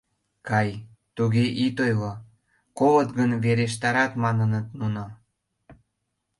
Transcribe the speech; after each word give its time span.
«Кай, 0.49 0.69
туге 1.15 1.45
ит 1.65 1.77
ойло, 1.85 2.13
колыт 2.77 3.09
гын, 3.17 3.31
верештарат»,— 3.43 4.11
маныныт 4.23 4.67
нуно. 4.79 5.03